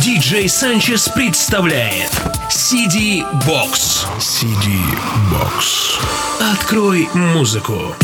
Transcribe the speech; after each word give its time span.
Диджей 0.00 0.48
Санчес 0.48 1.08
представляет 1.08 2.10
CD 2.48 3.22
Box. 3.46 4.06
CD 4.18 4.80
Box. 5.30 6.00
Открой 6.40 7.08
музыку. 7.12 7.94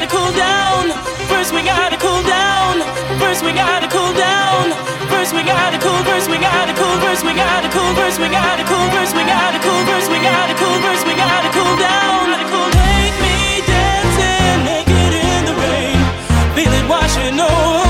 gotta 0.00 0.16
cool 0.16 0.32
down. 0.32 0.88
First 1.28 1.52
we 1.52 1.62
gotta 1.62 1.96
cool 1.98 2.22
down. 2.22 2.80
First 3.20 3.44
we 3.44 3.52
gotta 3.52 3.86
cool 3.88 4.12
down. 4.14 4.72
First 5.12 5.34
we 5.34 5.42
gotta 5.42 5.78
cool. 5.78 6.00
First 6.04 6.30
we 6.30 6.38
gotta 6.38 6.72
cool. 6.72 6.96
First 7.04 7.24
we 7.24 7.34
gotta 7.34 7.68
cool. 7.68 7.92
First 8.00 8.18
we 8.18 8.28
gotta 8.28 8.64
cool. 8.64 8.88
First 8.96 9.14
we 9.14 9.24
gotta 9.24 9.60
cool. 9.60 9.84
First 9.84 10.08
we 10.10 10.18
gotta 10.18 10.54
cool. 10.56 10.80
First 10.80 11.06
we 11.06 11.14
gotta 11.14 11.50
cool 11.52 11.76
down. 11.76 12.26
Take 12.72 13.16
me 13.20 13.60
dancing 13.68 14.64
naked 14.64 15.12
in 15.12 15.44
the 15.44 15.54
rain. 15.60 16.00
Feel 16.56 16.72
it 16.72 16.88
washing 16.88 17.38
over. 17.38 17.89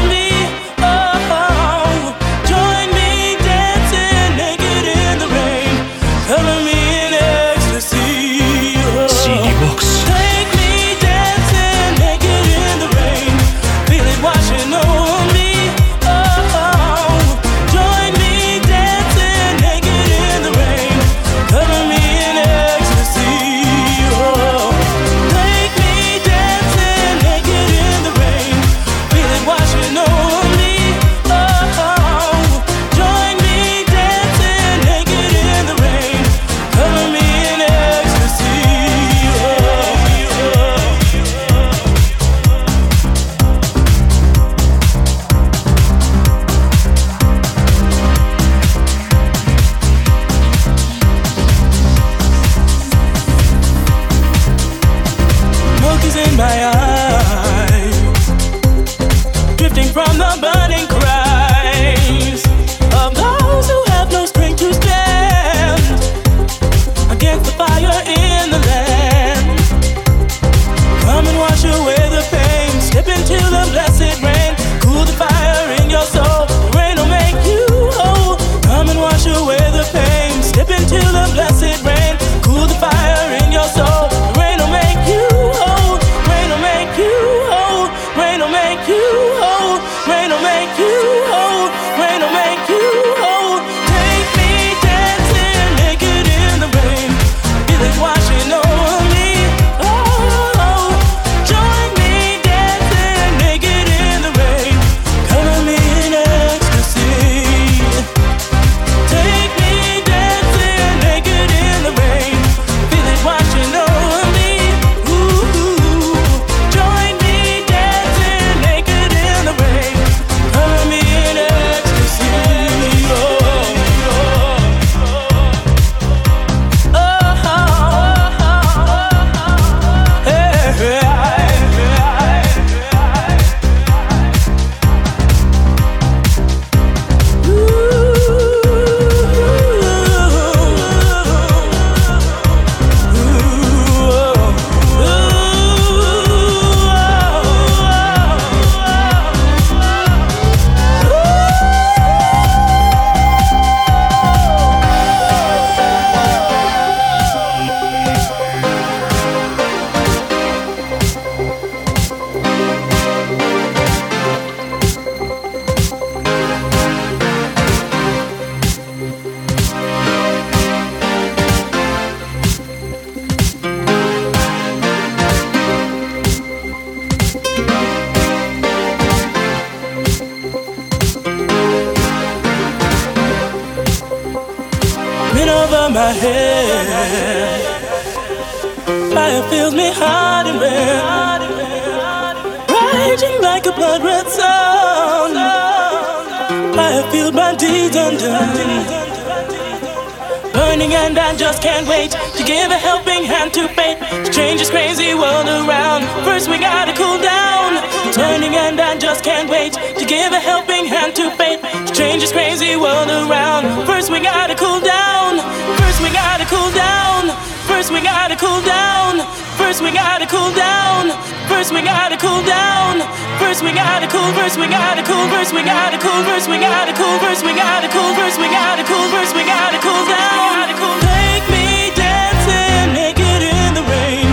turning 208.12 208.54
and 208.56 208.80
I 208.80 208.98
just 208.98 209.22
can't 209.22 209.48
wait 209.48 209.74
to 209.74 210.04
give 210.04 210.32
a 210.32 210.40
helping 210.40 210.84
hand 210.84 211.14
to 211.16 211.30
fate 211.38 211.62
to 211.62 211.92
change 211.94 212.22
this 212.22 212.32
crazy 212.32 212.74
world 212.76 213.08
around. 213.08 213.86
First 213.86 214.10
we 214.10 214.18
gotta 214.20 214.54
cool 214.54 214.80
down. 214.80 215.38
First 215.78 216.02
we 216.02 216.10
gotta 216.10 216.44
cool 216.46 216.70
down. 216.74 217.30
First 217.70 217.92
we 217.92 218.00
gotta 218.02 218.34
cool 218.36 218.60
down. 218.66 219.22
First 219.58 219.82
we 219.82 219.90
gotta 219.94 220.26
cool 220.26 220.50
down. 220.52 221.14
First 221.46 221.72
we 221.72 221.82
gotta 221.82 222.16
cool 222.18 222.42
down. 222.42 223.06
First 223.38 223.62
we 223.62 223.70
gotta 223.72 224.08
cool. 224.10 224.30
First 224.34 224.58
we 224.58 224.66
gotta 224.66 225.02
cool. 225.06 225.26
First 225.30 225.54
we 225.54 225.62
gotta 225.62 225.98
cool. 225.98 226.22
First 226.26 226.50
we 226.50 226.66
gotta 226.66 226.92
cool. 226.98 227.18
First 227.22 227.44
we 227.46 227.54
gotta 227.54 227.88
cool. 227.88 228.10
First 228.18 228.38
we 228.42 228.48
gotta 228.50 228.84
cool. 228.84 229.06
First 229.14 229.34
we 229.36 229.42
gotta 229.46 229.78
cool 229.78 230.04
down. 230.10 230.66
Take 231.06 231.46
me 231.54 231.94
dancing 231.94 232.90
naked 232.92 233.42
in 233.54 233.70
the 233.78 233.84
rain. 233.86 234.26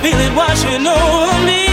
Feel 0.00 0.16
it 0.16 0.32
washing 0.32 0.86
over 0.86 1.44
me. 1.44 1.67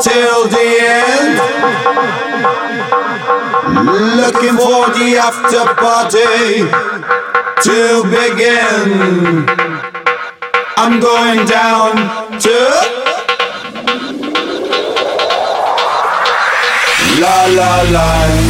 Until 0.00 0.48
the 0.48 0.66
end. 0.80 1.36
Looking 4.16 4.56
for 4.56 4.88
the 4.96 5.18
after 5.20 5.64
party 5.74 6.64
to 7.66 8.02
begin. 8.08 9.46
I'm 10.78 11.00
going 11.00 11.44
down 11.46 11.96
to 12.40 12.56
La 17.20 17.44
La 17.58 17.82
La. 17.92 18.49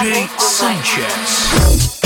DJ 0.00 0.26
Sanchez. 0.38 1.99